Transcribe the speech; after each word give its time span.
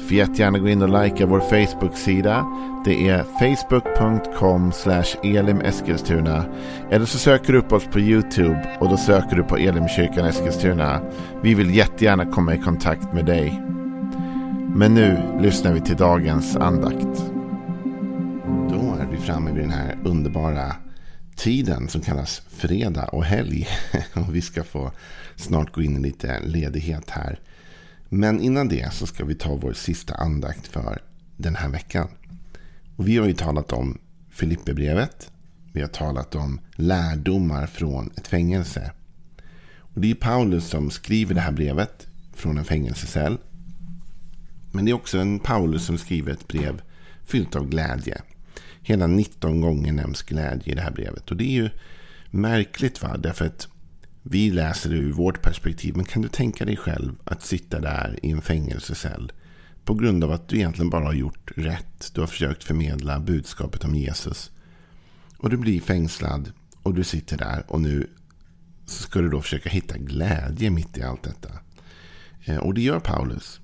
Får 0.00 0.12
jättegärna 0.12 0.58
gå 0.58 0.68
in 0.68 0.82
och 0.82 1.02
likea 1.02 1.26
vår 1.26 1.40
Facebook-sida. 1.40 2.46
Det 2.84 3.08
är 3.08 3.22
facebook.com 3.22 4.72
elimeskilstuna. 5.22 6.44
Eller 6.90 7.06
så 7.06 7.18
söker 7.18 7.52
du 7.52 7.58
upp 7.58 7.72
oss 7.72 7.84
på 7.84 8.00
YouTube 8.00 8.76
och 8.80 8.88
då 8.88 8.96
söker 8.96 9.36
du 9.36 9.42
på 9.42 9.56
Elimkyrkan 9.56 10.26
Eskilstuna. 10.26 11.00
Vi 11.42 11.54
vill 11.54 11.74
jättegärna 11.74 12.26
komma 12.26 12.54
i 12.54 12.58
kontakt 12.58 13.12
med 13.12 13.26
dig. 13.26 13.62
Men 14.74 14.94
nu 14.94 15.38
lyssnar 15.40 15.72
vi 15.72 15.80
till 15.80 15.96
dagens 15.96 16.56
andakt. 16.56 17.24
Då 18.70 18.96
är 19.00 19.06
vi 19.10 19.16
framme 19.16 19.50
vid 19.50 19.62
den 19.62 19.70
här 19.70 19.98
underbara 20.04 20.76
tiden 21.36 21.88
som 21.88 22.00
kallas 22.00 22.42
fredag 22.48 23.04
och 23.04 23.24
helg. 23.24 23.68
Och 24.14 24.34
vi 24.34 24.40
ska 24.40 24.64
få 24.64 24.92
snart 25.36 25.72
gå 25.72 25.82
in 25.82 25.96
i 25.96 26.00
lite 26.00 26.40
ledighet 26.40 27.10
här. 27.10 27.38
Men 28.12 28.40
innan 28.40 28.68
det 28.68 28.92
så 28.92 29.06
ska 29.06 29.24
vi 29.24 29.34
ta 29.34 29.56
vår 29.56 29.72
sista 29.72 30.14
andakt 30.14 30.66
för 30.66 31.02
den 31.36 31.54
här 31.54 31.68
veckan. 31.68 32.08
Och 32.96 33.08
vi 33.08 33.16
har 33.16 33.26
ju 33.26 33.32
talat 33.32 33.72
om 33.72 33.98
Filipperbrevet. 34.30 35.32
Vi 35.72 35.80
har 35.80 35.88
talat 35.88 36.34
om 36.34 36.60
lärdomar 36.76 37.66
från 37.66 38.10
ett 38.16 38.26
fängelse. 38.26 38.92
Och 39.78 40.00
det 40.00 40.10
är 40.10 40.14
Paulus 40.14 40.68
som 40.68 40.90
skriver 40.90 41.34
det 41.34 41.40
här 41.40 41.52
brevet 41.52 42.06
från 42.32 42.58
en 42.58 42.64
fängelsecell. 42.64 43.38
Men 44.72 44.84
det 44.84 44.90
är 44.90 44.94
också 44.94 45.18
en 45.18 45.38
Paulus 45.38 45.84
som 45.84 45.98
skriver 45.98 46.32
ett 46.32 46.48
brev 46.48 46.82
fyllt 47.24 47.56
av 47.56 47.68
glädje. 47.68 48.22
Hela 48.82 49.06
19 49.06 49.60
gånger 49.60 49.92
nämns 49.92 50.22
glädje 50.22 50.72
i 50.72 50.76
det 50.76 50.82
här 50.82 50.90
brevet. 50.90 51.30
Och 51.30 51.36
det 51.36 51.44
är 51.44 51.62
ju 51.62 51.70
märkligt 52.30 53.02
va? 53.02 53.16
Därför 53.16 53.46
att 53.46 53.68
vi 54.22 54.50
läser 54.50 54.90
det 54.90 54.96
ur 54.96 55.12
vårt 55.12 55.42
perspektiv. 55.42 55.96
Men 55.96 56.04
kan 56.04 56.22
du 56.22 56.28
tänka 56.28 56.64
dig 56.64 56.76
själv 56.76 57.12
att 57.24 57.42
sitta 57.42 57.80
där 57.80 58.18
i 58.22 58.30
en 58.30 58.42
fängelsecell. 58.42 59.32
På 59.84 59.94
grund 59.94 60.24
av 60.24 60.32
att 60.32 60.48
du 60.48 60.56
egentligen 60.56 60.90
bara 60.90 61.04
har 61.04 61.12
gjort 61.12 61.52
rätt. 61.56 62.10
Du 62.14 62.20
har 62.20 62.28
försökt 62.28 62.64
förmedla 62.64 63.20
budskapet 63.20 63.84
om 63.84 63.94
Jesus. 63.94 64.50
Och 65.36 65.50
du 65.50 65.56
blir 65.56 65.80
fängslad. 65.80 66.52
Och 66.82 66.94
du 66.94 67.04
sitter 67.04 67.36
där. 67.36 67.64
Och 67.68 67.80
nu 67.80 68.10
ska 68.86 69.20
du 69.20 69.28
då 69.28 69.40
försöka 69.40 69.70
hitta 69.70 69.98
glädje 69.98 70.70
mitt 70.70 70.98
i 70.98 71.02
allt 71.02 71.22
detta. 71.22 71.48
Eh, 72.44 72.56
och 72.56 72.74
det 72.74 72.80
gör 72.80 73.00
Paulus. 73.00 73.60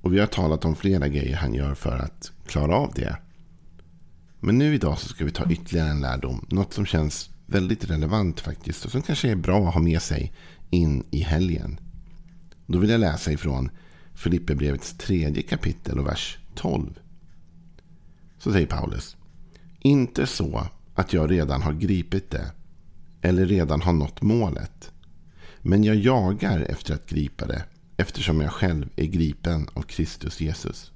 Och 0.00 0.14
vi 0.14 0.20
har 0.20 0.26
talat 0.26 0.64
om 0.64 0.76
flera 0.76 1.08
grejer 1.08 1.36
han 1.36 1.54
gör 1.54 1.74
för 1.74 1.98
att 1.98 2.32
klara 2.46 2.76
av 2.76 2.92
det. 2.94 3.16
Men 4.40 4.58
nu 4.58 4.74
idag 4.74 4.98
så 4.98 5.08
ska 5.08 5.24
vi 5.24 5.30
ta 5.30 5.50
ytterligare 5.50 5.88
en 5.88 6.00
lärdom. 6.00 6.46
Något 6.50 6.72
som 6.72 6.86
känns 6.86 7.30
väldigt 7.54 7.90
relevant 7.90 8.40
faktiskt. 8.40 8.84
Och 8.84 8.90
som 8.90 9.02
kanske 9.02 9.30
är 9.30 9.36
bra 9.36 9.68
att 9.68 9.74
ha 9.74 9.80
med 9.80 10.02
sig 10.02 10.32
in 10.70 11.04
i 11.10 11.20
helgen. 11.20 11.80
Då 12.66 12.78
vill 12.78 12.90
jag 12.90 13.00
läsa 13.00 13.32
ifrån 13.32 13.70
Filipperbrevets 14.14 14.96
tredje 14.98 15.42
kapitel 15.42 15.98
och 15.98 16.06
vers 16.06 16.38
12. 16.54 16.98
Så 18.38 18.52
säger 18.52 18.66
Paulus. 18.66 19.16
Inte 19.80 20.26
så 20.26 20.66
att 20.94 21.12
jag 21.12 21.30
redan 21.30 21.62
har 21.62 21.72
gripit 21.72 22.30
det. 22.30 22.52
Eller 23.22 23.46
redan 23.46 23.82
har 23.82 23.92
nått 23.92 24.22
målet. 24.22 24.92
Men 25.60 25.84
jag 25.84 25.96
jagar 25.96 26.60
efter 26.60 26.94
att 26.94 27.08
gripa 27.08 27.46
det. 27.46 27.64
Eftersom 27.96 28.40
jag 28.40 28.52
själv 28.52 28.88
är 28.96 29.06
gripen 29.06 29.68
av 29.74 29.82
Kristus 29.82 30.40
Jesus. 30.40 30.92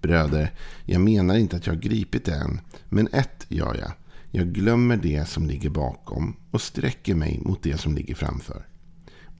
Bröder, 0.00 0.52
jag 0.84 1.00
menar 1.00 1.36
inte 1.36 1.56
att 1.56 1.66
jag 1.66 1.74
har 1.74 1.80
gripit 1.80 2.24
det 2.24 2.34
än. 2.34 2.60
Men 2.88 3.08
ett 3.12 3.46
gör 3.48 3.74
jag. 3.74 3.92
Jag 4.34 4.52
glömmer 4.52 4.96
det 4.96 5.28
som 5.28 5.46
ligger 5.46 5.70
bakom 5.70 6.36
och 6.50 6.62
sträcker 6.62 7.14
mig 7.14 7.40
mot 7.44 7.62
det 7.62 7.78
som 7.78 7.94
ligger 7.94 8.14
framför. 8.14 8.66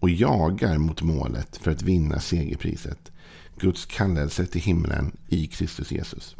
Och 0.00 0.10
jagar 0.10 0.78
mot 0.78 1.02
målet 1.02 1.56
för 1.56 1.70
att 1.70 1.82
vinna 1.82 2.20
segerpriset. 2.20 3.12
Guds 3.58 3.86
kallelse 3.86 4.46
till 4.46 4.60
himlen 4.60 5.16
i 5.28 5.46
Kristus 5.46 5.92
Jesus. 5.92 6.36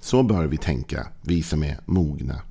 Så 0.00 0.22
bör 0.22 0.46
vi 0.46 0.56
tänka, 0.56 1.08
vi 1.22 1.42
som 1.42 1.62
är 1.62 1.80
mogna. 1.84 2.42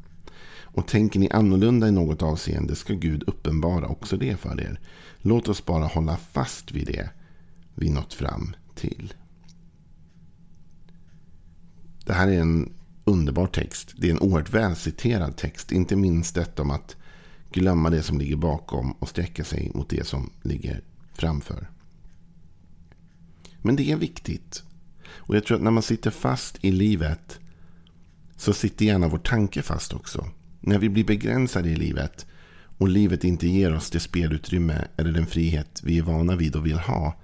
Och 0.61 0.87
tänker 0.87 1.19
ni 1.19 1.29
annorlunda 1.29 1.87
i 1.87 1.91
något 1.91 2.21
avseende 2.21 2.75
ska 2.75 2.93
Gud 2.93 3.23
uppenbara 3.27 3.87
också 3.87 4.17
det 4.17 4.37
för 4.37 4.61
er. 4.61 4.79
Låt 5.17 5.49
oss 5.49 5.65
bara 5.65 5.85
hålla 5.85 6.17
fast 6.17 6.71
vid 6.71 6.87
det 6.87 7.09
vi 7.75 7.89
nått 7.89 8.13
fram 8.13 8.55
till. 8.75 9.13
Det 12.05 12.13
här 12.13 12.27
är 12.27 12.41
en 12.41 12.74
underbar 13.05 13.47
text. 13.47 13.93
Det 13.97 14.07
är 14.07 14.11
en 14.11 14.19
oerhört 14.19 14.53
välciterad 14.53 15.37
text. 15.37 15.71
Inte 15.71 15.95
minst 15.95 16.35
detta 16.35 16.61
om 16.61 16.71
att 16.71 16.95
glömma 17.51 17.89
det 17.89 18.03
som 18.03 18.19
ligger 18.19 18.35
bakom 18.35 18.91
och 18.91 19.09
sträcka 19.09 19.43
sig 19.43 19.71
mot 19.73 19.89
det 19.89 20.07
som 20.07 20.29
ligger 20.41 20.81
framför. 21.13 21.69
Men 23.61 23.75
det 23.75 23.91
är 23.91 23.95
viktigt. 23.95 24.63
Och 25.07 25.35
jag 25.35 25.45
tror 25.45 25.57
att 25.57 25.63
när 25.63 25.71
man 25.71 25.83
sitter 25.83 26.11
fast 26.11 26.57
i 26.61 26.71
livet 26.71 27.39
så 28.37 28.53
sitter 28.53 28.85
gärna 28.85 29.07
vår 29.07 29.17
tanke 29.17 29.61
fast 29.61 29.93
också. 29.93 30.27
När 30.59 30.79
vi 30.79 30.89
blir 30.89 31.03
begränsade 31.03 31.69
i 31.69 31.75
livet 31.75 32.25
och 32.77 32.87
livet 32.87 33.23
inte 33.23 33.47
ger 33.47 33.75
oss 33.75 33.89
det 33.89 33.99
spelutrymme 33.99 34.87
eller 34.97 35.11
den 35.11 35.27
frihet 35.27 35.81
vi 35.83 35.97
är 35.97 36.01
vana 36.01 36.35
vid 36.35 36.55
och 36.55 36.65
vill 36.65 36.79
ha. 36.79 37.15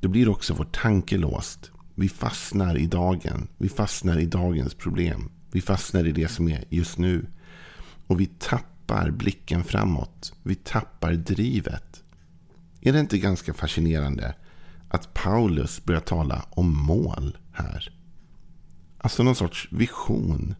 Då 0.00 0.08
blir 0.08 0.28
också 0.28 0.54
vår 0.54 0.64
tanke 0.64 1.16
låst. 1.16 1.70
Vi 1.98 2.08
fastnar 2.08 2.76
i 2.78 2.86
dagen. 2.86 3.48
Vi 3.58 3.68
fastnar 3.68 4.18
i 4.18 4.26
dagens 4.26 4.74
problem. 4.74 5.30
Vi 5.50 5.60
fastnar 5.60 6.06
i 6.06 6.12
det 6.12 6.28
som 6.28 6.48
är 6.48 6.64
just 6.68 6.98
nu. 6.98 7.26
Och 8.06 8.20
vi 8.20 8.26
tappar 8.26 9.10
blicken 9.10 9.64
framåt. 9.64 10.32
Vi 10.42 10.54
tappar 10.54 11.12
drivet. 11.12 12.02
Är 12.80 12.92
det 12.92 13.00
inte 13.00 13.18
ganska 13.18 13.54
fascinerande 13.54 14.34
att 14.88 15.14
Paulus 15.14 15.84
börjar 15.84 16.00
tala 16.00 16.46
om 16.50 16.76
mål 16.76 17.36
här? 17.52 17.92
Alltså 18.98 19.22
någon 19.22 19.36
sorts 19.36 19.68
vision. 19.70 20.54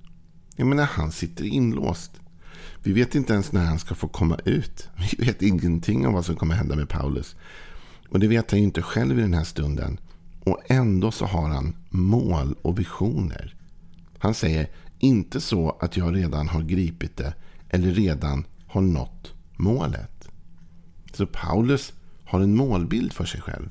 Jag 0.56 0.66
menar, 0.66 0.84
han 0.84 1.12
sitter 1.12 1.44
inlåst. 1.44 2.20
Vi 2.82 2.92
vet 2.92 3.14
inte 3.14 3.32
ens 3.32 3.52
när 3.52 3.64
han 3.64 3.78
ska 3.78 3.94
få 3.94 4.08
komma 4.08 4.38
ut. 4.44 4.88
Vi 4.96 5.26
vet 5.26 5.42
ingenting 5.42 6.06
om 6.06 6.12
vad 6.12 6.24
som 6.24 6.36
kommer 6.36 6.54
hända 6.54 6.76
med 6.76 6.88
Paulus. 6.88 7.36
Och 8.08 8.20
det 8.20 8.28
vet 8.28 8.50
han 8.50 8.60
ju 8.60 8.64
inte 8.66 8.82
själv 8.82 9.18
i 9.18 9.22
den 9.22 9.34
här 9.34 9.44
stunden. 9.44 9.98
Och 10.46 10.62
ändå 10.70 11.10
så 11.10 11.26
har 11.26 11.48
han 11.48 11.76
mål 11.90 12.54
och 12.62 12.78
visioner. 12.78 13.54
Han 14.18 14.34
säger 14.34 14.68
inte 14.98 15.40
så 15.40 15.76
att 15.80 15.96
jag 15.96 16.16
redan 16.16 16.48
har 16.48 16.62
gripit 16.62 17.16
det 17.16 17.34
eller 17.68 17.90
redan 17.90 18.44
har 18.66 18.80
nått 18.80 19.34
målet. 19.56 20.28
Så 21.12 21.26
Paulus 21.26 21.92
har 22.24 22.40
en 22.40 22.56
målbild 22.56 23.12
för 23.12 23.24
sig 23.24 23.40
själv. 23.40 23.70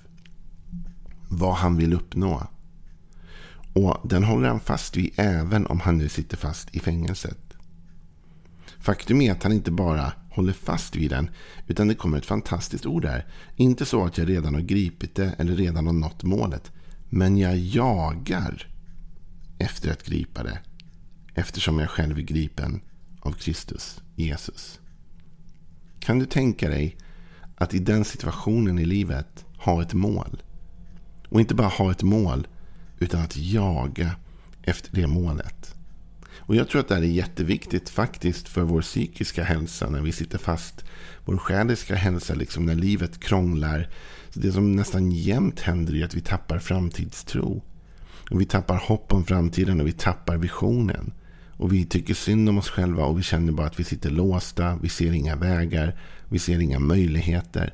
Vad 1.29 1.55
han 1.55 1.77
vill 1.77 1.93
uppnå. 1.93 2.47
Och 3.73 3.97
den 4.03 4.23
håller 4.23 4.49
han 4.49 4.59
fast 4.59 4.97
vid 4.97 5.13
även 5.15 5.67
om 5.67 5.79
han 5.79 5.97
nu 5.97 6.09
sitter 6.09 6.37
fast 6.37 6.75
i 6.75 6.79
fängelset. 6.79 7.53
Faktum 8.85 9.21
är 9.21 9.31
att 9.31 9.43
han 9.43 9.51
inte 9.51 9.71
bara 9.71 10.13
håller 10.29 10.53
fast 10.53 10.95
vid 10.95 11.09
den. 11.09 11.29
Utan 11.67 11.87
det 11.87 11.95
kommer 11.95 12.17
ett 12.17 12.25
fantastiskt 12.25 12.85
ord 12.85 13.01
där. 13.01 13.25
Inte 13.55 13.85
så 13.85 14.05
att 14.05 14.17
jag 14.17 14.29
redan 14.29 14.53
har 14.53 14.61
gripit 14.61 15.15
det 15.15 15.35
eller 15.37 15.55
redan 15.55 15.85
har 15.85 15.93
nått 15.93 16.23
målet. 16.23 16.71
Men 17.09 17.37
jag 17.37 17.57
jagar 17.57 18.67
efter 19.57 19.91
att 19.91 20.03
gripa 20.03 20.43
det. 20.43 20.59
Eftersom 21.33 21.79
jag 21.79 21.89
själv 21.89 22.17
är 22.17 22.21
gripen 22.21 22.81
av 23.19 23.31
Kristus, 23.31 24.01
Jesus. 24.15 24.79
Kan 25.99 26.19
du 26.19 26.25
tänka 26.25 26.69
dig 26.69 26.97
att 27.55 27.73
i 27.73 27.79
den 27.79 28.05
situationen 28.05 28.79
i 28.79 28.85
livet 28.85 29.45
ha 29.57 29.81
ett 29.81 29.93
mål? 29.93 30.43
Och 31.29 31.39
inte 31.39 31.55
bara 31.55 31.67
ha 31.67 31.91
ett 31.91 32.03
mål, 32.03 32.47
utan 32.99 33.21
att 33.21 33.37
jaga 33.37 34.15
efter 34.63 34.95
det 34.95 35.07
målet. 35.07 35.75
Och 36.37 36.55
jag 36.55 36.69
tror 36.69 36.81
att 36.81 36.87
det 36.87 36.95
här 36.95 37.01
är 37.01 37.07
jätteviktigt 37.07 37.89
faktiskt 37.89 38.47
för 38.47 38.61
vår 38.61 38.81
psykiska 38.81 39.43
hälsa 39.43 39.89
när 39.89 40.01
vi 40.01 40.11
sitter 40.11 40.37
fast. 40.37 40.85
Vår 41.25 41.37
själiska 41.37 41.95
hälsa, 41.95 42.33
liksom 42.33 42.65
när 42.65 42.75
livet 42.75 43.19
krånglar. 43.19 43.89
Så 44.29 44.39
det 44.39 44.51
som 44.51 44.75
nästan 44.75 45.11
jämt 45.11 45.59
händer 45.59 45.95
är 45.95 46.05
att 46.05 46.15
vi 46.15 46.21
tappar 46.21 46.59
framtidstro. 46.59 47.63
Och 48.31 48.41
vi 48.41 48.45
tappar 48.45 48.77
hopp 48.77 49.13
om 49.13 49.23
framtiden 49.23 49.81
och 49.81 49.87
vi 49.87 49.91
tappar 49.91 50.37
visionen. 50.37 51.13
Och 51.57 51.73
vi 51.73 51.85
tycker 51.85 52.13
synd 52.13 52.49
om 52.49 52.57
oss 52.57 52.69
själva 52.69 53.05
och 53.05 53.19
vi 53.19 53.23
känner 53.23 53.51
bara 53.51 53.67
att 53.67 53.79
vi 53.79 53.83
sitter 53.83 54.09
låsta. 54.09 54.79
Vi 54.81 54.89
ser 54.89 55.11
inga 55.11 55.35
vägar. 55.35 55.99
Vi 56.29 56.39
ser 56.39 56.59
inga 56.59 56.79
möjligheter. 56.79 57.73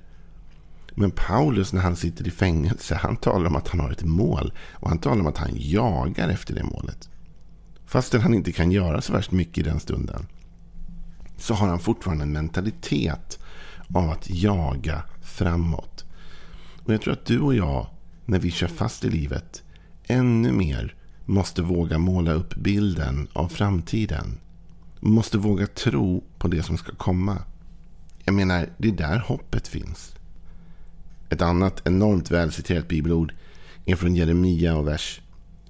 Men 0.96 1.12
Paulus 1.12 1.74
när 1.74 1.82
han 1.82 1.96
sitter 1.96 2.28
i 2.28 2.32
fängelse, 2.32 2.96
han 2.96 3.16
talar 3.16 3.46
om 3.46 3.56
att 3.56 3.68
han 3.68 3.80
har 3.80 3.92
ett 3.92 4.04
mål. 4.04 4.54
Och 4.72 4.90
han 4.90 5.00
talar 5.00 5.22
om 5.22 5.28
att 5.28 5.38
han 5.38 5.52
jagar 5.54 6.30
efter 6.30 6.56
det 6.56 6.64
målet. 6.64 7.10
Fastän 7.92 8.22
han 8.22 8.34
inte 8.34 8.52
kan 8.52 8.72
göra 8.72 9.02
så 9.02 9.14
värst 9.14 9.32
mycket 9.32 9.58
i 9.58 9.70
den 9.70 9.80
stunden. 9.80 10.28
Så 11.38 11.54
har 11.54 11.68
han 11.68 11.80
fortfarande 11.80 12.24
en 12.24 12.32
mentalitet 12.32 13.40
av 13.94 14.10
att 14.10 14.30
jaga 14.30 15.04
framåt. 15.22 16.06
Och 16.84 16.94
jag 16.94 17.02
tror 17.02 17.14
att 17.14 17.26
du 17.26 17.40
och 17.40 17.56
jag, 17.56 17.88
när 18.26 18.40
vi 18.40 18.52
kör 18.52 18.68
fast 18.68 19.06
i 19.06 19.10
livet, 19.10 19.64
ännu 20.08 20.52
mer 20.52 20.96
måste 21.26 21.62
våga 21.62 21.98
måla 21.98 22.32
upp 22.32 22.56
bilden 22.56 23.28
av 23.34 23.48
framtiden. 23.48 24.40
Måste 25.00 25.38
våga 25.38 25.68
tro 25.68 26.24
på 26.38 26.48
det 26.48 26.64
som 26.64 26.78
ska 26.78 26.96
komma. 26.96 27.38
Jag 28.24 28.34
menar, 28.36 28.70
det 28.78 28.88
är 28.88 28.92
där 28.92 29.20
hoppet 29.20 29.68
finns. 29.68 30.16
Ett 31.30 31.42
annat 31.42 31.82
enormt 31.86 32.32
välciterat 32.32 32.88
bibelord 32.88 33.34
är 33.86 33.96
från 33.96 34.16
Jeremia, 34.16 34.76
och 34.76 34.88
vers, 34.88 35.22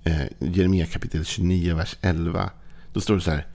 eh, 0.03 0.21
Jeremia 0.39 0.85
kapitel 0.85 1.25
29, 1.25 1.75
vers 1.75 1.97
11. 2.01 2.51
Då 2.93 3.01
står 3.01 3.15
det 3.15 3.21
så 3.21 3.31
här. 3.31 3.47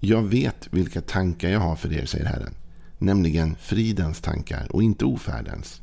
Jag 0.00 0.22
vet 0.22 0.68
vilka 0.70 1.00
tankar 1.00 1.48
jag 1.48 1.60
har 1.60 1.76
för 1.76 1.92
er, 1.92 2.06
säger 2.06 2.24
Herren. 2.24 2.54
Nämligen 2.98 3.56
fridens 3.56 4.20
tankar 4.20 4.66
och 4.70 4.82
inte 4.82 5.04
ofärdens. 5.04 5.82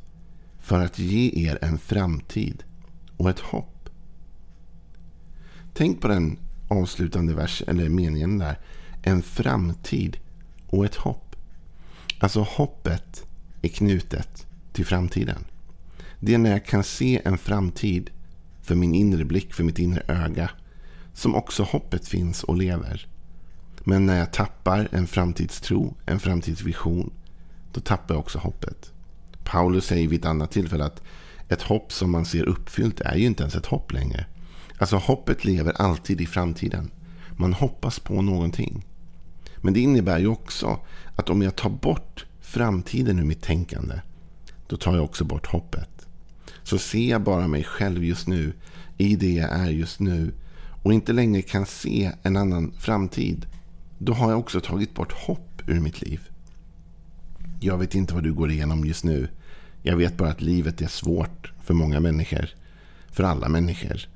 För 0.60 0.86
att 0.86 1.00
ge 1.00 1.50
er 1.50 1.58
en 1.62 1.78
framtid 1.78 2.64
och 3.18 3.30
ett 3.30 3.40
hopp. 3.40 3.90
Tänk 5.74 6.02
på 6.02 6.08
den 6.08 6.40
avslutande 6.68 7.34
vers, 7.34 7.64
eller 7.68 7.90
meningen 7.90 8.38
där. 8.38 8.60
En 9.02 9.22
framtid 9.22 10.18
och 10.68 10.86
ett 10.86 10.96
hopp. 10.96 11.36
Alltså 12.20 12.42
hoppet 12.42 13.26
är 13.62 13.70
knutet 13.70 14.48
till 14.74 14.86
framtiden. 14.86 15.46
Det 16.20 16.34
är 16.34 16.38
när 16.38 16.52
jag 16.52 16.66
kan 16.66 16.84
se 16.84 17.22
en 17.26 17.38
framtid 17.38 18.10
för 18.72 18.76
min 18.76 18.96
inre 18.96 19.26
blick, 19.26 19.54
för 19.54 19.64
mitt 19.64 19.80
inre 19.80 20.04
öga. 20.08 20.50
Som 21.14 21.36
också 21.36 21.64
hoppet 21.64 22.08
finns 22.08 22.44
och 22.44 22.58
lever. 22.58 23.08
Men 23.84 24.06
när 24.06 24.20
jag 24.20 24.34
tappar 24.34 24.88
en 24.92 25.08
framtidstro, 25.08 25.96
en 26.06 26.20
framtidsvision, 26.20 27.12
då 27.72 27.82
tappar 27.82 28.16
jag 28.16 28.20
också 28.20 28.40
hoppet. 28.40 28.92
Paulus 29.44 29.86
säger 29.86 30.08
vid 30.08 30.20
ett 30.20 30.26
annat 30.26 30.52
tillfälle 30.52 30.86
att 30.86 31.02
ett 31.50 31.62
hopp 31.62 31.94
som 31.94 32.12
man 32.12 32.26
ser 32.26 32.44
uppfyllt 32.44 33.02
är 33.02 33.16
ju 33.16 33.26
inte 33.26 33.44
ens 33.44 33.56
ett 33.56 33.66
hopp 33.66 33.94
längre. 33.94 34.26
Alltså 34.78 34.98
hoppet 34.98 35.46
lever 35.46 35.82
alltid 35.82 36.22
i 36.22 36.26
framtiden. 36.26 36.92
Man 37.38 37.54
hoppas 37.54 38.00
på 38.00 38.22
någonting. 38.22 38.86
Men 39.58 39.74
det 39.74 39.80
innebär 39.80 40.20
ju 40.20 40.28
också 40.28 40.80
att 41.16 41.30
om 41.30 41.42
jag 41.42 41.56
tar 41.56 41.70
bort 41.70 42.26
framtiden 42.42 43.20
ur 43.20 43.26
mitt 43.26 43.42
tänkande, 43.42 44.02
då 44.68 44.78
tar 44.78 44.96
jag 44.96 45.04
också 45.04 45.24
bort 45.24 45.48
hoppet. 45.48 46.01
Så 46.64 46.78
ser 46.78 47.10
jag 47.10 47.22
bara 47.22 47.48
mig 47.48 47.64
själv 47.64 48.04
just 48.04 48.28
nu, 48.28 48.54
i 48.98 49.16
det 49.16 49.32
jag 49.32 49.50
är 49.50 49.70
just 49.70 50.00
nu, 50.00 50.34
och 50.84 50.94
inte 50.94 51.14
längre 51.14 51.42
kan 51.42 51.66
se 51.66 52.12
en 52.24 52.38
annan 52.38 52.72
framtid, 52.80 53.46
då 53.98 54.14
har 54.14 54.30
jag 54.30 54.40
också 54.40 54.62
tagit 54.62 54.94
bort 54.94 55.12
hopp 55.12 55.62
ur 55.68 55.80
mitt 55.80 56.02
liv. 56.02 56.20
Jag 57.60 57.78
vet 57.78 57.96
inte 57.96 58.14
vad 58.14 58.24
du 58.24 58.34
går 58.34 58.52
igenom 58.52 58.86
just 58.86 59.04
nu. 59.04 59.28
Jag 59.84 59.98
vet 59.98 60.18
bara 60.18 60.30
att 60.30 60.42
livet 60.42 60.82
är 60.82 60.88
svårt 60.88 61.52
för 61.64 61.74
många 61.74 62.00
människor. 62.00 62.50
För 63.12 63.24
alla 63.24 63.50
människor. 63.50 64.08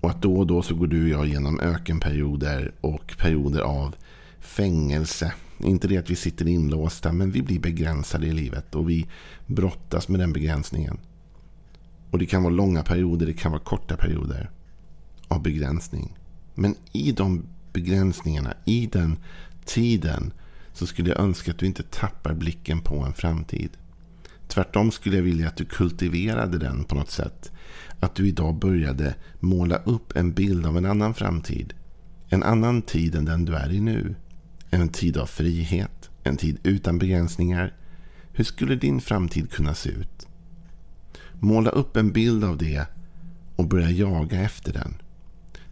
Och 0.00 0.10
att 0.10 0.22
då 0.22 0.36
och 0.36 0.46
då 0.46 0.62
så 0.62 0.74
går 0.74 0.86
du 0.86 1.02
och 1.02 1.08
jag 1.08 1.26
igenom 1.26 1.60
ökenperioder 1.60 2.72
och 2.80 3.14
perioder 3.18 3.60
av 3.60 3.94
fängelse. 4.40 5.32
Inte 5.58 5.88
det 5.88 5.96
att 5.96 6.10
vi 6.10 6.16
sitter 6.16 6.48
inlåsta, 6.48 7.12
men 7.12 7.30
vi 7.30 7.42
blir 7.42 7.60
begränsade 7.60 8.26
i 8.26 8.32
livet 8.32 8.74
och 8.74 8.90
vi 8.90 9.06
brottas 9.46 10.08
med 10.08 10.20
den 10.20 10.32
begränsningen. 10.32 10.98
Och 12.10 12.18
det 12.18 12.26
kan 12.26 12.42
vara 12.42 12.54
långa 12.54 12.82
perioder, 12.82 13.26
det 13.26 13.32
kan 13.32 13.52
vara 13.52 13.62
korta 13.62 13.96
perioder 13.96 14.50
av 15.28 15.42
begränsning. 15.42 16.16
Men 16.54 16.74
i 16.92 17.12
de 17.12 17.44
begränsningarna, 17.72 18.54
i 18.64 18.86
den 18.86 19.16
tiden, 19.64 20.32
så 20.72 20.86
skulle 20.86 21.08
jag 21.08 21.20
önska 21.20 21.50
att 21.50 21.58
du 21.58 21.66
inte 21.66 21.82
tappar 21.82 22.34
blicken 22.34 22.80
på 22.80 22.96
en 22.96 23.12
framtid. 23.12 23.70
Tvärtom 24.48 24.90
skulle 24.90 25.16
jag 25.16 25.22
vilja 25.22 25.48
att 25.48 25.56
du 25.56 25.64
kultiverade 25.64 26.58
den 26.58 26.84
på 26.84 26.94
något 26.94 27.10
sätt. 27.10 27.52
Att 28.00 28.14
du 28.14 28.28
idag 28.28 28.54
började 28.54 29.14
måla 29.40 29.76
upp 29.76 30.16
en 30.16 30.32
bild 30.32 30.66
av 30.66 30.76
en 30.76 30.86
annan 30.86 31.14
framtid. 31.14 31.74
En 32.28 32.42
annan 32.42 32.82
tid 32.82 33.14
än 33.14 33.24
den 33.24 33.44
du 33.44 33.54
är 33.54 33.72
i 33.72 33.80
nu. 33.80 34.14
En 34.70 34.88
tid 34.88 35.16
av 35.16 35.26
frihet. 35.26 36.10
En 36.22 36.36
tid 36.36 36.58
utan 36.62 36.98
begränsningar. 36.98 37.74
Hur 38.32 38.44
skulle 38.44 38.76
din 38.76 39.00
framtid 39.00 39.50
kunna 39.50 39.74
se 39.74 39.90
ut? 39.90 40.26
Måla 41.40 41.70
upp 41.70 41.96
en 41.96 42.12
bild 42.12 42.44
av 42.44 42.56
det 42.56 42.86
och 43.56 43.68
börja 43.68 43.90
jaga 43.90 44.40
efter 44.40 44.72
den. 44.72 44.94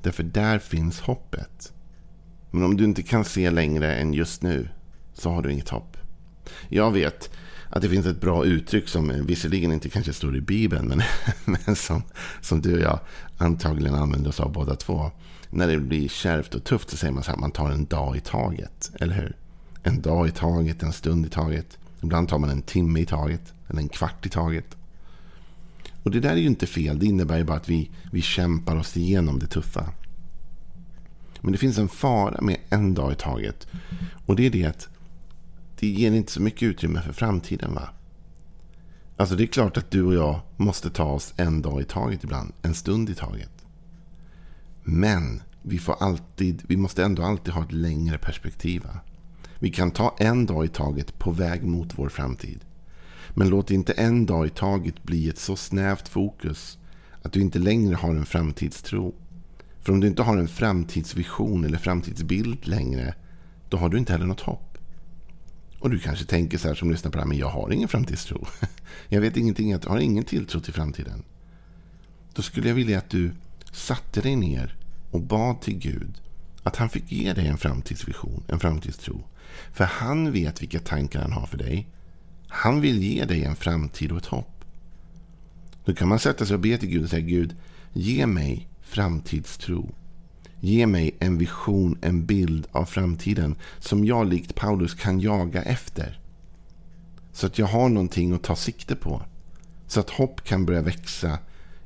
Därför 0.02 0.22
där 0.22 0.58
finns 0.58 1.00
hoppet. 1.00 1.72
Men 2.50 2.62
om 2.62 2.76
du 2.76 2.84
inte 2.84 3.02
kan 3.02 3.24
se 3.24 3.50
längre 3.50 3.94
än 3.94 4.12
just 4.14 4.42
nu 4.42 4.68
så 5.14 5.30
har 5.30 5.42
du 5.42 5.52
inget 5.52 5.68
hopp. 5.68 5.96
Jag 6.68 6.90
vet 6.90 7.30
att 7.70 7.82
det 7.82 7.88
finns 7.88 8.06
ett 8.06 8.20
bra 8.20 8.44
uttryck 8.44 8.88
som 8.88 9.26
visserligen 9.26 9.72
inte 9.72 9.88
kanske 9.88 10.12
står 10.12 10.36
i 10.36 10.40
Bibeln 10.40 10.88
men, 10.88 11.02
men 11.64 11.76
som, 11.76 12.02
som 12.40 12.60
du 12.60 12.74
och 12.74 12.80
jag 12.80 13.00
antagligen 13.38 13.94
använder 13.94 14.28
oss 14.28 14.40
av 14.40 14.52
båda 14.52 14.76
två. 14.76 15.10
När 15.50 15.66
det 15.66 15.78
blir 15.78 16.08
kärvt 16.08 16.54
och 16.54 16.64
tufft 16.64 16.90
så 16.90 16.96
säger 16.96 17.12
man 17.12 17.22
så 17.22 17.30
här 17.30 17.38
man 17.38 17.50
tar 17.50 17.70
en 17.70 17.84
dag 17.84 18.16
i 18.16 18.20
taget. 18.20 18.90
Eller 19.00 19.14
hur? 19.14 19.36
En 19.82 20.02
dag 20.02 20.28
i 20.28 20.30
taget, 20.30 20.82
en 20.82 20.92
stund 20.92 21.26
i 21.26 21.28
taget. 21.28 21.78
Ibland 22.02 22.28
tar 22.28 22.38
man 22.38 22.50
en 22.50 22.62
timme 22.62 23.00
i 23.00 23.06
taget. 23.06 23.52
Eller 23.68 23.80
en 23.80 23.88
kvart 23.88 24.26
i 24.26 24.28
taget. 24.28 24.76
Och 26.06 26.12
det 26.12 26.20
där 26.20 26.30
är 26.30 26.36
ju 26.36 26.46
inte 26.46 26.66
fel. 26.66 26.98
Det 26.98 27.06
innebär 27.06 27.38
ju 27.38 27.44
bara 27.44 27.56
att 27.56 27.68
vi, 27.68 27.90
vi 28.12 28.22
kämpar 28.22 28.76
oss 28.76 28.96
igenom 28.96 29.38
det 29.38 29.46
tuffa. 29.46 29.92
Men 31.40 31.52
det 31.52 31.58
finns 31.58 31.78
en 31.78 31.88
fara 31.88 32.40
med 32.40 32.56
en 32.68 32.94
dag 32.94 33.12
i 33.12 33.14
taget. 33.14 33.66
Och 34.26 34.36
det 34.36 34.46
är 34.46 34.50
det 34.50 34.64
att 34.64 34.88
det 35.78 35.86
ger 35.86 36.12
inte 36.12 36.32
så 36.32 36.42
mycket 36.42 36.62
utrymme 36.62 37.02
för 37.02 37.12
framtiden. 37.12 37.74
va? 37.74 37.88
Alltså 39.16 39.36
det 39.36 39.44
är 39.44 39.46
klart 39.46 39.76
att 39.76 39.90
du 39.90 40.02
och 40.02 40.14
jag 40.14 40.40
måste 40.56 40.90
ta 40.90 41.04
oss 41.04 41.34
en 41.36 41.62
dag 41.62 41.80
i 41.80 41.84
taget 41.84 42.24
ibland. 42.24 42.52
En 42.62 42.74
stund 42.74 43.10
i 43.10 43.14
taget. 43.14 43.64
Men 44.84 45.42
vi, 45.62 45.78
får 45.78 45.96
alltid, 46.00 46.62
vi 46.68 46.76
måste 46.76 47.04
ändå 47.04 47.22
alltid 47.22 47.54
ha 47.54 47.62
ett 47.62 47.72
längre 47.72 48.18
perspektiv. 48.18 48.82
Va? 48.82 49.00
Vi 49.58 49.70
kan 49.70 49.90
ta 49.90 50.16
en 50.18 50.46
dag 50.46 50.64
i 50.64 50.68
taget 50.68 51.18
på 51.18 51.30
väg 51.30 51.62
mot 51.62 51.98
vår 51.98 52.08
framtid. 52.08 52.60
Men 53.38 53.48
låt 53.48 53.70
inte 53.70 53.92
en 53.92 54.26
dag 54.26 54.46
i 54.46 54.50
taget 54.50 55.02
bli 55.02 55.28
ett 55.28 55.38
så 55.38 55.56
snävt 55.56 56.08
fokus 56.08 56.78
att 57.22 57.32
du 57.32 57.40
inte 57.40 57.58
längre 57.58 57.94
har 57.94 58.10
en 58.10 58.26
framtidstro. 58.26 59.14
För 59.80 59.92
om 59.92 60.00
du 60.00 60.06
inte 60.06 60.22
har 60.22 60.36
en 60.36 60.48
framtidsvision 60.48 61.64
eller 61.64 61.78
framtidsbild 61.78 62.66
längre, 62.66 63.14
då 63.68 63.76
har 63.76 63.88
du 63.88 63.98
inte 63.98 64.12
heller 64.12 64.26
något 64.26 64.40
hopp. 64.40 64.78
Och 65.78 65.90
du 65.90 65.98
kanske 65.98 66.24
tänker 66.24 66.58
så 66.58 66.68
här 66.68 66.74
som 66.74 66.90
lyssnar 66.90 67.10
på 67.10 67.16
det 67.16 67.22
här, 67.22 67.28
men 67.28 67.38
jag 67.38 67.48
har 67.48 67.72
ingen 67.72 67.88
framtidstro. 67.88 68.46
Jag 69.08 69.20
vet 69.20 69.36
ingenting, 69.36 69.70
jag 69.70 69.84
har 69.84 69.98
ingen 69.98 70.24
tilltro 70.24 70.60
till 70.60 70.74
framtiden. 70.74 71.22
Då 72.34 72.42
skulle 72.42 72.68
jag 72.68 72.74
vilja 72.74 72.98
att 72.98 73.10
du 73.10 73.30
satte 73.72 74.20
dig 74.20 74.36
ner 74.36 74.76
och 75.10 75.20
bad 75.20 75.60
till 75.60 75.78
Gud 75.78 76.22
att 76.62 76.76
han 76.76 76.88
fick 76.88 77.12
ge 77.12 77.32
dig 77.32 77.46
en 77.46 77.58
framtidsvision, 77.58 78.44
en 78.48 78.60
framtidstro. 78.60 79.24
För 79.72 79.84
han 79.84 80.32
vet 80.32 80.62
vilka 80.62 80.80
tankar 80.80 81.22
han 81.22 81.32
har 81.32 81.46
för 81.46 81.58
dig. 81.58 81.88
Han 82.48 82.80
vill 82.80 83.02
ge 83.02 83.24
dig 83.24 83.44
en 83.44 83.56
framtid 83.56 84.12
och 84.12 84.18
ett 84.18 84.26
hopp. 84.26 84.64
Då 85.84 85.94
kan 85.94 86.08
man 86.08 86.18
sätta 86.18 86.46
sig 86.46 86.54
och 86.54 86.60
be 86.60 86.78
till 86.78 86.88
Gud 86.88 87.04
och 87.04 87.10
säga 87.10 87.26
Gud, 87.26 87.56
ge 87.92 88.26
mig 88.26 88.68
framtidstro. 88.80 89.94
Ge 90.60 90.86
mig 90.86 91.16
en 91.18 91.38
vision, 91.38 91.98
en 92.02 92.26
bild 92.26 92.66
av 92.72 92.84
framtiden 92.84 93.56
som 93.78 94.04
jag 94.04 94.26
likt 94.26 94.54
Paulus 94.54 94.94
kan 94.94 95.20
jaga 95.20 95.62
efter. 95.62 96.20
Så 97.32 97.46
att 97.46 97.58
jag 97.58 97.66
har 97.66 97.88
någonting 97.88 98.32
att 98.32 98.42
ta 98.42 98.56
sikte 98.56 98.96
på. 98.96 99.22
Så 99.86 100.00
att 100.00 100.10
hopp 100.10 100.44
kan 100.44 100.66
börja 100.66 100.82
växa 100.82 101.38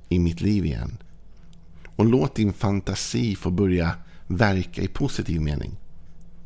i 0.09 0.19
mitt 0.19 0.41
liv 0.41 0.67
igen. 0.67 0.99
Och 1.97 2.05
låt 2.05 2.35
din 2.35 2.53
fantasi 2.53 3.37
få 3.37 3.51
börja 3.51 3.95
verka 4.27 4.83
i 4.83 4.89
positiv 4.89 5.41
mening. 5.41 5.77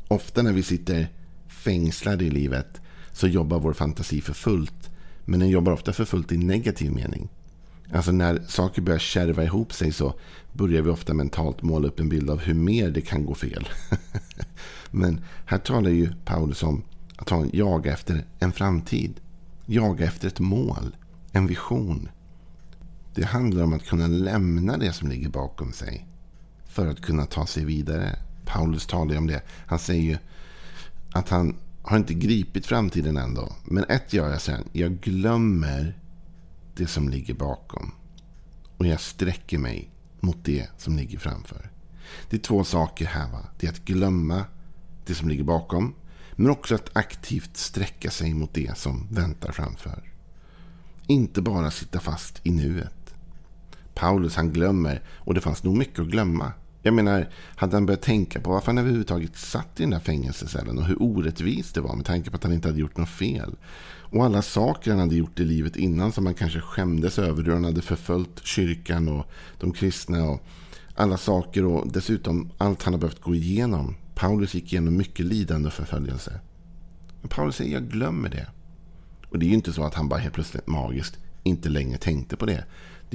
Ofta 0.07 0.41
när 0.41 0.53
vi 0.53 0.63
sitter 0.63 1.07
fängslade 1.47 2.25
i 2.25 2.29
livet 2.29 2.81
så 3.15 3.27
jobbar 3.27 3.59
vår 3.59 3.73
fantasi 3.73 4.21
för 4.21 4.33
fullt. 4.33 4.89
Men 5.25 5.39
den 5.39 5.49
jobbar 5.49 5.71
ofta 5.71 5.93
för 5.93 6.05
fullt 6.05 6.31
i 6.31 6.37
negativ 6.37 6.91
mening. 6.91 7.29
Alltså 7.93 8.11
när 8.11 8.39
saker 8.47 8.81
börjar 8.81 8.99
kärva 8.99 9.43
ihop 9.43 9.73
sig 9.73 9.91
så 9.91 10.13
börjar 10.53 10.81
vi 10.81 10.89
ofta 10.89 11.13
mentalt 11.13 11.61
måla 11.61 11.87
upp 11.87 11.99
en 11.99 12.09
bild 12.09 12.29
av 12.29 12.39
hur 12.39 12.53
mer 12.53 12.89
det 12.89 13.01
kan 13.01 13.25
gå 13.25 13.35
fel. 13.35 13.67
Men 14.91 15.21
här 15.45 15.57
talar 15.57 15.89
ju 15.89 16.13
Paulus 16.25 16.63
om 16.63 16.83
att 17.15 17.29
han 17.29 17.49
jaga 17.53 17.93
efter 17.93 18.25
en 18.39 18.51
framtid. 18.51 19.13
Jaga 19.65 20.05
efter 20.05 20.27
ett 20.27 20.39
mål, 20.39 20.95
en 21.31 21.47
vision. 21.47 22.09
Det 23.15 23.25
handlar 23.25 23.63
om 23.63 23.73
att 23.73 23.85
kunna 23.85 24.07
lämna 24.07 24.77
det 24.77 24.93
som 24.93 25.09
ligger 25.09 25.29
bakom 25.29 25.71
sig 25.71 26.07
för 26.65 26.87
att 26.87 27.01
kunna 27.01 27.25
ta 27.25 27.45
sig 27.45 27.65
vidare. 27.65 28.19
Paulus 28.45 28.87
talar 28.87 29.11
ju 29.11 29.17
om 29.17 29.27
det. 29.27 29.41
Han 29.65 29.79
säger 29.79 30.03
ju 30.03 30.17
att 31.11 31.29
han 31.29 31.55
har 31.85 31.97
inte 31.97 32.13
gripit 32.13 32.65
framtiden 32.65 33.17
ändå. 33.17 33.55
Men 33.63 33.83
ett 33.83 34.13
gör 34.13 34.29
jag 34.29 34.41
sen. 34.41 34.69
Jag 34.71 34.99
glömmer 34.99 35.99
det 36.75 36.87
som 36.87 37.09
ligger 37.09 37.33
bakom. 37.33 37.91
Och 38.77 38.87
jag 38.87 38.99
sträcker 38.99 39.57
mig 39.57 39.91
mot 40.19 40.37
det 40.43 40.67
som 40.77 40.97
ligger 40.97 41.19
framför. 41.19 41.69
Det 42.29 42.35
är 42.35 42.41
två 42.41 42.63
saker 42.63 43.05
här. 43.05 43.31
Va? 43.31 43.45
Det 43.59 43.67
är 43.67 43.71
att 43.71 43.85
glömma 43.85 44.45
det 45.05 45.15
som 45.15 45.29
ligger 45.29 45.43
bakom. 45.43 45.95
Men 46.35 46.51
också 46.51 46.75
att 46.75 46.97
aktivt 46.97 47.57
sträcka 47.57 48.11
sig 48.11 48.33
mot 48.33 48.53
det 48.53 48.77
som 48.77 49.07
väntar 49.11 49.51
framför. 49.51 50.11
Inte 51.07 51.41
bara 51.41 51.71
sitta 51.71 51.99
fast 51.99 52.41
i 52.43 52.51
nuet. 52.51 53.15
Paulus 53.93 54.35
han 54.35 54.53
glömmer 54.53 55.03
och 55.07 55.33
det 55.33 55.41
fanns 55.41 55.63
nog 55.63 55.77
mycket 55.77 55.99
att 55.99 56.07
glömma. 56.07 56.53
Jag 56.85 56.93
menar, 56.93 57.29
hade 57.55 57.75
han 57.75 57.85
börjat 57.85 58.01
tänka 58.01 58.39
på 58.39 58.49
varför 58.49 58.67
han 58.67 58.77
överhuvudtaget 58.77 59.37
satt 59.37 59.79
i 59.79 59.83
den 59.83 59.89
där 59.89 59.99
fängelsecellen 59.99 60.77
och 60.77 60.85
hur 60.85 61.01
orättvist 61.01 61.75
det 61.75 61.81
var 61.81 61.95
med 61.95 62.05
tanke 62.05 62.29
på 62.29 62.35
att 62.35 62.43
han 62.43 62.53
inte 62.53 62.67
hade 62.67 62.79
gjort 62.79 62.97
något 62.97 63.09
fel. 63.09 63.55
Och 63.87 64.25
alla 64.25 64.41
saker 64.41 64.91
han 64.91 64.99
hade 64.99 65.15
gjort 65.15 65.39
i 65.39 65.43
livet 65.45 65.75
innan 65.75 66.11
som 66.11 66.25
han 66.25 66.35
kanske 66.35 66.59
skämdes 66.59 67.19
över. 67.19 67.43
Hur 67.43 67.53
han 67.53 67.63
hade 67.63 67.81
förföljt 67.81 68.45
kyrkan 68.45 69.07
och 69.07 69.25
de 69.59 69.71
kristna 69.71 70.23
och 70.23 70.43
alla 70.95 71.17
saker 71.17 71.65
och 71.65 71.91
dessutom 71.91 72.51
allt 72.57 72.83
han 72.83 72.93
har 72.93 72.99
behövt 72.99 73.21
gå 73.21 73.35
igenom. 73.35 73.95
Paulus 74.15 74.53
gick 74.53 74.73
igenom 74.73 74.97
mycket 74.97 75.25
lidande 75.25 75.67
och 75.67 75.73
förföljelse. 75.73 76.39
Men 77.21 77.29
Paulus 77.29 77.55
säger, 77.55 77.73
jag 77.73 77.89
glömmer 77.89 78.29
det. 78.29 78.47
Och 79.29 79.39
det 79.39 79.45
är 79.45 79.47
ju 79.47 79.53
inte 79.55 79.73
så 79.73 79.83
att 79.83 79.93
han 79.93 80.09
bara 80.09 80.19
helt 80.19 80.33
plötsligt 80.33 80.67
magiskt 80.67 81.17
inte 81.43 81.69
längre 81.69 81.97
tänkte 81.97 82.37
på 82.37 82.45
det. 82.45 82.65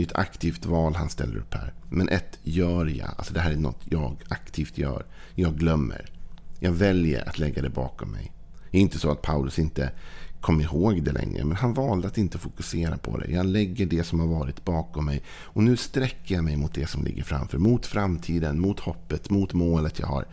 Det 0.00 0.04
är 0.04 0.06
ett 0.06 0.18
aktivt 0.18 0.66
val 0.66 0.94
han 0.94 1.08
ställer 1.08 1.36
upp 1.36 1.54
här. 1.54 1.72
Men 1.88 2.08
ett 2.08 2.38
gör 2.42 2.86
jag. 2.86 3.14
Alltså 3.16 3.34
det 3.34 3.40
här 3.40 3.50
är 3.50 3.56
något 3.56 3.80
jag 3.84 4.16
aktivt 4.28 4.78
gör. 4.78 5.06
Jag 5.34 5.58
glömmer. 5.58 6.10
Jag 6.58 6.72
väljer 6.72 7.28
att 7.28 7.38
lägga 7.38 7.62
det 7.62 7.70
bakom 7.70 8.10
mig. 8.10 8.32
Det 8.70 8.78
är 8.78 8.82
inte 8.82 8.98
så 8.98 9.10
att 9.10 9.22
Paulus 9.22 9.58
inte 9.58 9.92
kom 10.40 10.60
ihåg 10.60 11.02
det 11.02 11.12
längre. 11.12 11.44
Men 11.44 11.56
han 11.56 11.74
valde 11.74 12.08
att 12.08 12.18
inte 12.18 12.38
fokusera 12.38 12.98
på 12.98 13.18
det. 13.18 13.30
Jag 13.30 13.46
lägger 13.46 13.86
det 13.86 14.04
som 14.04 14.20
har 14.20 14.26
varit 14.26 14.64
bakom 14.64 15.04
mig. 15.04 15.22
Och 15.28 15.62
nu 15.62 15.76
sträcker 15.76 16.34
jag 16.34 16.44
mig 16.44 16.56
mot 16.56 16.74
det 16.74 16.86
som 16.86 17.04
ligger 17.04 17.22
framför. 17.22 17.58
Mot 17.58 17.86
framtiden, 17.86 18.60
mot 18.60 18.80
hoppet, 18.80 19.30
mot 19.30 19.52
målet 19.52 19.98
jag 19.98 20.06
har. 20.06 20.26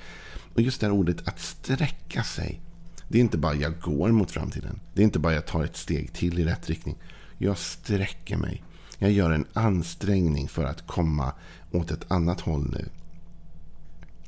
Och 0.54 0.62
just 0.62 0.82
det 0.82 0.88
här 0.88 0.94
ordet 0.94 1.28
att 1.28 1.40
sträcka 1.40 2.24
sig. 2.24 2.62
Det 3.08 3.18
är 3.18 3.22
inte 3.22 3.38
bara 3.38 3.56
jag 3.56 3.80
går 3.80 4.12
mot 4.12 4.32
framtiden. 4.32 4.80
Det 4.94 5.02
är 5.02 5.06
inte 5.06 5.20
bara 5.20 5.34
jag 5.34 5.46
tar 5.46 5.64
ett 5.64 5.78
steg 5.78 6.14
till 6.14 6.40
i 6.40 6.46
rätt 6.46 6.70
riktning. 6.70 6.96
Jag 7.38 7.58
sträcker 7.58 8.38
mig. 8.38 8.64
Jag 8.98 9.12
gör 9.12 9.32
en 9.32 9.46
ansträngning 9.54 10.48
för 10.48 10.66
att 10.66 10.88
komma 10.88 11.34
åt 11.72 11.92
ett 11.92 12.12
annat 12.12 12.42
håll 12.42 12.70
nu. 12.72 12.90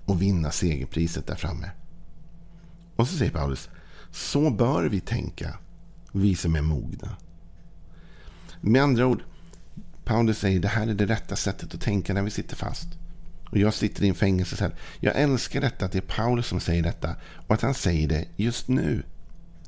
Och 0.05 0.21
vinna 0.21 0.51
segerpriset 0.51 1.27
där 1.27 1.35
framme. 1.35 1.71
Och 2.95 3.07
så 3.07 3.17
säger 3.17 3.31
Paulus. 3.31 3.69
Så 4.11 4.49
bör 4.49 4.83
vi 4.83 4.99
tänka. 4.99 5.57
Vi 6.11 6.35
som 6.35 6.55
är 6.55 6.61
mogna. 6.61 7.17
Med 8.61 8.83
andra 8.83 9.05
ord. 9.05 9.23
Paulus 10.03 10.39
säger 10.39 10.59
det 10.59 10.67
här 10.67 10.88
är 10.88 10.93
det 10.93 11.05
rätta 11.05 11.35
sättet 11.35 11.73
att 11.73 11.81
tänka 11.81 12.13
när 12.13 12.21
vi 12.21 12.29
sitter 12.29 12.55
fast. 12.55 12.88
Och 13.51 13.57
jag 13.57 13.73
sitter 13.73 14.03
i 14.03 14.09
en 14.09 14.15
fängelsecell. 14.15 14.71
Jag 14.99 15.15
älskar 15.15 15.61
detta 15.61 15.85
att 15.85 15.91
det 15.91 15.97
är 15.97 16.15
Paulus 16.15 16.47
som 16.47 16.59
säger 16.59 16.83
detta. 16.83 17.15
Och 17.47 17.53
att 17.53 17.61
han 17.61 17.73
säger 17.73 18.07
det 18.07 18.25
just 18.35 18.67
nu. 18.67 19.03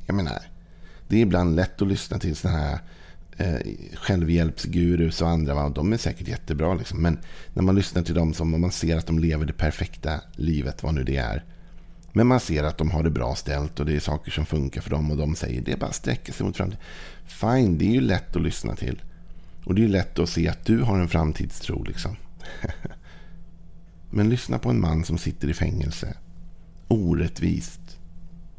Jag 0.05 0.15
menar. 0.15 0.41
Det 1.07 1.17
är 1.17 1.21
ibland 1.21 1.55
lätt 1.55 1.81
att 1.81 1.87
lyssna 1.87 2.19
till 2.19 2.35
sådana 2.35 2.59
här 2.59 2.79
eh, 3.37 3.59
självhjälpsgurus 3.93 5.21
och 5.21 5.29
andra. 5.29 5.53
Va? 5.53 5.69
De 5.69 5.93
är 5.93 5.97
säkert 5.97 6.27
jättebra. 6.27 6.73
Liksom. 6.73 7.01
Men 7.01 7.19
när 7.53 7.63
man 7.63 7.75
lyssnar 7.75 8.01
till 8.03 8.15
dem 8.15 8.33
som 8.33 8.61
man 8.61 8.71
ser 8.71 8.97
att 8.97 9.07
de 9.07 9.19
lever 9.19 9.45
det 9.45 9.53
perfekta 9.53 10.21
livet, 10.35 10.83
vad 10.83 10.93
nu 10.93 11.03
det 11.03 11.17
är. 11.17 11.45
Men 12.13 12.27
man 12.27 12.39
ser 12.39 12.63
att 12.63 12.77
de 12.77 12.91
har 12.91 13.03
det 13.03 13.09
bra 13.09 13.35
ställt 13.35 13.79
och 13.79 13.85
det 13.85 13.95
är 13.95 13.99
saker 13.99 14.31
som 14.31 14.45
funkar 14.45 14.81
för 14.81 14.89
dem. 14.89 15.11
Och 15.11 15.17
de 15.17 15.35
säger 15.35 15.61
det 15.61 15.71
är 15.71 15.77
bara 15.77 15.89
att 15.89 15.95
sträcka 15.95 16.33
sig 16.33 16.45
mot 16.45 16.57
framtiden. 16.57 16.83
Fine, 17.25 17.77
det 17.77 17.85
är 17.85 17.91
ju 17.91 18.01
lätt 18.01 18.35
att 18.35 18.41
lyssna 18.41 18.75
till. 18.75 19.01
Och 19.65 19.75
det 19.75 19.83
är 19.83 19.87
lätt 19.87 20.19
att 20.19 20.29
se 20.29 20.47
att 20.47 20.65
du 20.65 20.81
har 20.81 20.99
en 20.99 21.07
framtidstro. 21.07 21.83
Liksom. 21.83 22.15
Men 24.09 24.29
lyssna 24.29 24.59
på 24.59 24.69
en 24.69 24.81
man 24.81 25.03
som 25.03 25.17
sitter 25.17 25.49
i 25.49 25.53
fängelse. 25.53 26.17
Orättvist. 26.87 27.97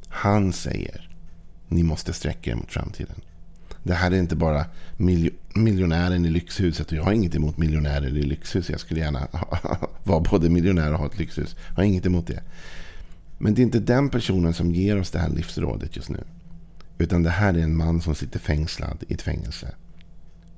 Han 0.08 0.52
säger 0.52 1.08
ni 1.68 1.82
måste 1.82 2.12
sträcka 2.12 2.50
er 2.50 2.54
mot 2.54 2.72
framtiden. 2.72 3.20
Det 3.82 3.94
här 3.94 4.10
är 4.10 4.18
inte 4.18 4.36
bara 4.36 4.66
miljonären 5.54 6.24
i 6.24 6.30
lyxhuset. 6.30 6.86
Och 6.86 6.98
jag 6.98 7.04
har 7.04 7.12
inget 7.12 7.34
emot 7.34 7.56
miljonärer 7.56 8.16
i 8.16 8.22
lyxhus. 8.22 8.70
Jag 8.70 8.80
skulle 8.80 9.00
gärna 9.00 9.28
vara 10.04 10.20
både 10.20 10.48
miljonär 10.48 10.92
och 10.92 10.98
ha 10.98 11.06
ett 11.06 11.18
lyxhus. 11.18 11.56
Jag 11.68 11.76
har 11.76 11.82
inget 11.82 12.06
emot 12.06 12.26
det. 12.26 12.42
Men 13.38 13.54
det 13.54 13.60
är 13.60 13.64
inte 13.64 13.80
den 13.80 14.10
personen 14.10 14.54
som 14.54 14.72
ger 14.72 14.98
oss 14.98 15.10
det 15.10 15.18
här 15.18 15.28
livsrådet 15.28 15.96
just 15.96 16.08
nu. 16.08 16.24
Utan 16.98 17.22
det 17.22 17.30
här 17.30 17.54
är 17.54 17.58
en 17.58 17.76
man 17.76 18.00
som 18.00 18.14
sitter 18.14 18.38
fängslad 18.38 19.04
i 19.08 19.14
ett 19.14 19.22
fängelse. 19.22 19.74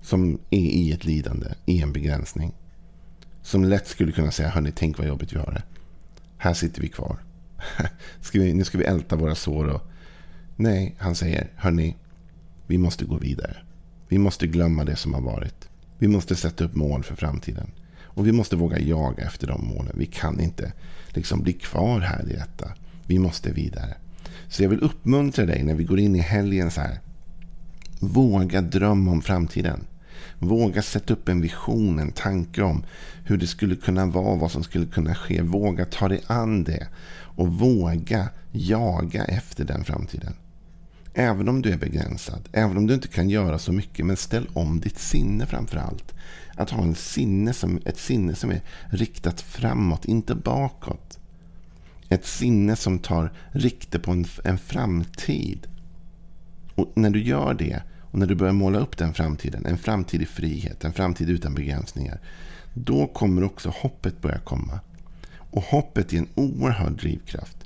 Som 0.02 0.38
är 0.50 0.58
i 0.58 0.92
ett 0.92 1.04
lidande, 1.04 1.46
i 1.66 1.82
en 1.82 1.92
begränsning. 1.92 2.52
Som 3.42 3.64
lätt 3.64 3.86
skulle 3.86 4.12
kunna 4.12 4.30
säga, 4.30 4.48
hörni, 4.48 4.72
tänk 4.74 4.98
vad 4.98 5.08
jobbigt 5.08 5.32
vi 5.32 5.38
har 5.38 5.52
det. 5.52 5.62
Här 6.36 6.54
sitter 6.54 6.80
vi 6.80 6.88
kvar. 6.88 7.18
ska 8.20 8.38
vi, 8.38 8.54
nu 8.54 8.64
ska 8.64 8.78
vi 8.78 8.84
älta 8.84 9.16
våra 9.16 9.34
sår. 9.34 9.68
Och... 9.68 9.82
Nej, 10.56 10.94
han 10.98 11.14
säger, 11.14 11.50
hörni, 11.56 11.96
vi 12.66 12.78
måste 12.78 13.04
gå 13.04 13.16
vidare. 13.16 13.56
Vi 14.08 14.18
måste 14.18 14.46
glömma 14.46 14.84
det 14.84 14.96
som 14.96 15.14
har 15.14 15.20
varit. 15.20 15.68
Vi 15.98 16.08
måste 16.08 16.36
sätta 16.36 16.64
upp 16.64 16.74
mål 16.74 17.02
för 17.02 17.16
framtiden. 17.16 17.70
Och 18.02 18.26
vi 18.26 18.32
måste 18.32 18.56
våga 18.56 18.78
jaga 18.78 19.24
efter 19.24 19.46
de 19.46 19.66
målen. 19.66 19.92
Vi 19.94 20.06
kan 20.06 20.40
inte 20.40 20.72
liksom 21.08 21.42
bli 21.42 21.52
kvar 21.52 22.00
här 22.00 22.30
i 22.30 22.32
detta. 22.32 22.72
Vi 23.06 23.18
måste 23.18 23.52
vidare. 23.52 23.94
Så 24.48 24.62
jag 24.62 24.70
vill 24.70 24.80
uppmuntra 24.80 25.46
dig 25.46 25.62
när 25.62 25.74
vi 25.74 25.84
går 25.84 25.98
in 25.98 26.16
i 26.16 26.20
helgen 26.20 26.70
så 26.70 26.80
här. 26.80 27.00
Våga 28.00 28.60
drömma 28.60 29.10
om 29.10 29.22
framtiden. 29.22 29.86
Våga 30.38 30.82
sätta 30.82 31.12
upp 31.12 31.28
en 31.28 31.40
vision, 31.40 31.98
en 31.98 32.12
tanke 32.12 32.62
om 32.62 32.84
hur 33.24 33.36
det 33.36 33.46
skulle 33.46 33.76
kunna 33.76 34.06
vara, 34.06 34.36
vad 34.36 34.50
som 34.50 34.62
skulle 34.64 34.86
kunna 34.86 35.14
ske. 35.14 35.42
Våga 35.42 35.84
ta 35.84 36.08
dig 36.08 36.20
an 36.26 36.64
det. 36.64 36.88
Och 37.36 37.48
våga 37.48 38.28
jaga 38.52 39.24
efter 39.24 39.64
den 39.64 39.84
framtiden. 39.84 40.34
Även 41.14 41.48
om 41.48 41.62
du 41.62 41.72
är 41.72 41.76
begränsad, 41.76 42.48
även 42.52 42.76
om 42.76 42.86
du 42.86 42.94
inte 42.94 43.08
kan 43.08 43.30
göra 43.30 43.58
så 43.58 43.72
mycket. 43.72 44.06
Men 44.06 44.16
ställ 44.16 44.48
om 44.52 44.80
ditt 44.80 44.98
sinne 44.98 45.46
framför 45.46 45.76
allt. 45.76 46.14
Att 46.56 46.70
ha 46.70 46.82
en 46.82 46.94
sinne 46.94 47.52
som, 47.52 47.80
ett 47.84 47.98
sinne 47.98 48.34
som 48.34 48.50
är 48.50 48.60
riktat 48.90 49.40
framåt, 49.40 50.04
inte 50.04 50.34
bakåt. 50.34 51.18
Ett 52.08 52.26
sinne 52.26 52.76
som 52.76 52.98
tar 52.98 53.32
rikte 53.52 53.98
på 53.98 54.10
en, 54.10 54.26
en 54.44 54.58
framtid. 54.58 55.66
Och 56.74 56.92
när 56.94 57.10
du 57.10 57.22
gör 57.22 57.54
det 57.54 57.82
och 58.00 58.18
när 58.18 58.26
du 58.26 58.34
börjar 58.34 58.52
måla 58.52 58.78
upp 58.78 58.96
den 58.96 59.14
framtiden, 59.14 59.66
en 59.66 59.78
framtid 59.78 60.22
i 60.22 60.26
frihet, 60.26 60.84
en 60.84 60.92
framtid 60.92 61.30
utan 61.30 61.54
begränsningar. 61.54 62.20
Då 62.74 63.06
kommer 63.06 63.44
också 63.44 63.72
hoppet 63.76 64.20
börja 64.20 64.38
komma. 64.38 64.80
Och 65.36 65.62
hoppet 65.62 66.12
är 66.12 66.18
en 66.18 66.28
oerhörd 66.34 66.92
drivkraft. 66.92 67.56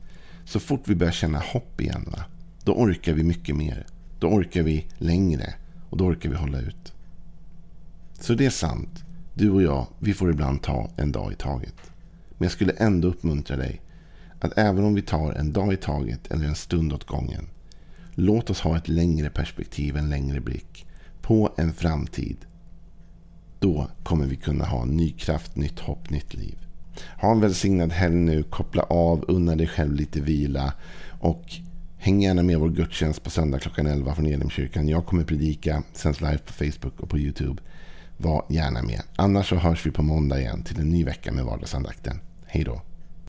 Så 0.45 0.61
fort 0.61 0.83
vi 0.85 0.95
börjar 0.95 1.13
känna 1.13 1.39
hopp 1.39 1.81
igen, 1.81 2.09
va? 2.13 2.25
Då 2.69 2.75
orkar 2.75 3.13
vi 3.13 3.23
mycket 3.23 3.57
mer. 3.57 3.87
Då 4.19 4.29
orkar 4.29 4.63
vi 4.63 4.87
längre 4.99 5.55
och 5.91 5.97
då 5.97 6.05
orkar 6.05 6.31
vi 6.31 6.37
hålla 6.37 6.61
ut. 6.61 6.93
Så 8.21 8.35
det 8.35 8.47
är 8.47 8.51
sant. 8.51 9.05
Du 9.35 9.51
och 9.51 9.63
jag, 9.63 9.87
vi 9.99 10.15
får 10.15 10.31
ibland 10.31 10.63
ta 10.63 10.91
en 10.97 11.13
dag 11.13 11.33
i 11.33 11.35
taget. 11.35 11.75
Men 12.31 12.45
jag 12.45 12.53
skulle 12.53 12.73
ändå 12.73 13.09
uppmuntra 13.09 13.57
dig 13.57 13.81
att 14.41 14.59
även 14.59 14.85
om 14.85 14.95
vi 14.95 15.03
tar 15.03 15.33
en 15.33 15.53
dag 15.53 15.73
i 15.73 15.77
taget 15.77 16.31
eller 16.31 16.47
en 16.47 16.55
stund 16.55 16.93
åt 16.93 17.05
gången. 17.05 17.47
Låt 18.15 18.51
oss 18.51 18.61
ha 18.61 18.77
ett 18.77 18.89
längre 18.89 19.31
perspektiv, 19.31 19.97
en 19.97 20.11
längre 20.11 20.41
blick 20.41 20.87
på 21.23 21.55
en 21.57 21.73
framtid. 21.73 22.37
Då 23.59 23.89
kommer 24.03 24.27
vi 24.27 24.37
kunna 24.37 24.65
ha 24.65 24.85
ny 24.85 25.11
kraft, 25.11 25.57
nytt 25.57 25.79
hopp, 25.79 26.11
nytt 26.11 26.35
liv. 26.35 26.59
Ha 27.21 27.33
en 27.33 27.41
välsignad 27.41 27.93
helg 27.93 28.17
nu. 28.17 28.43
Koppla 28.43 28.83
av, 28.83 29.25
unna 29.29 29.57
dig 29.57 29.67
själv 29.67 29.93
lite 29.93 30.21
vila. 30.21 30.73
Och 31.21 31.61
häng 31.99 32.21
gärna 32.23 32.43
med 32.43 32.59
vår 32.59 32.69
gudstjänst 32.69 33.23
på 33.23 33.31
söndag 33.31 33.59
klockan 33.59 33.87
11 33.87 34.15
från 34.15 34.27
Elimkyrkan. 34.27 34.89
Jag 34.89 35.07
kommer 35.07 35.25
predika, 35.25 35.83
sänds 35.93 36.21
live 36.21 36.39
på 36.39 36.53
Facebook 36.53 37.01
och 37.01 37.11
på 37.11 37.19
YouTube. 37.19 37.63
Var 38.17 38.45
gärna 38.49 38.83
med. 38.83 39.03
Annars 39.17 39.49
så 39.49 39.57
hörs 39.57 39.87
vi 39.87 39.91
på 39.91 40.03
måndag 40.03 40.41
igen 40.41 40.63
till 40.63 40.81
en 40.81 40.91
ny 40.91 41.05
vecka 41.05 41.33
med 41.33 41.45
vardagsandakten. 41.45 42.21
Hej 42.47 42.65
då. 42.65 42.83